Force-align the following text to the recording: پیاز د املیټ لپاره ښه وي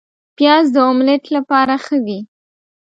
پیاز 0.37 0.65
د 0.75 0.77
املیټ 0.89 1.23
لپاره 1.35 1.73
ښه 1.85 1.97
وي 2.05 2.19